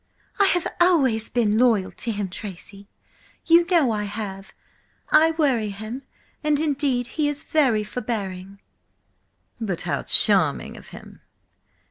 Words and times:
"I 0.39 0.45
have 0.45 0.65
always 0.81 1.29
been 1.29 1.59
loyal 1.59 1.91
to 1.91 2.11
him, 2.11 2.27
Tracy! 2.29 2.89
You 3.45 3.67
know 3.67 3.91
I 3.91 4.05
have! 4.05 4.51
I 5.11 5.29
worry 5.29 5.69
him–and 5.69 6.59
indeed 6.59 7.05
he 7.05 7.29
is 7.29 7.43
very 7.43 7.83
forbearing." 7.83 8.59
"But 9.59 9.81
how 9.81 10.01
charming 10.01 10.75
of 10.75 10.87
him!" 10.87 11.19